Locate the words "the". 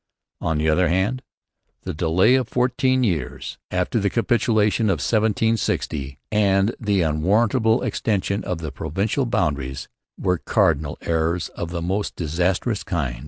0.57-0.67, 1.83-1.93, 3.99-4.09, 6.79-7.03, 8.57-8.71, 11.69-11.83